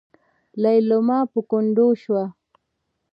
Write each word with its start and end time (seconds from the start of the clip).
ليلما 0.63 1.19
په 1.31 1.39
ګونډو 1.49 1.87
شوه. 2.01 2.23